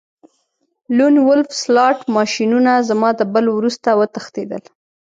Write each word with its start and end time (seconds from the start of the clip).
لون 0.97 1.15
وولف 1.27 1.49
سلاټ 1.63 1.97
ماشینونه 2.17 2.71
زما 2.89 3.09
د 3.19 3.21
بل 3.33 3.45
وروسته 3.57 3.89
وتښتیدل 3.99 4.63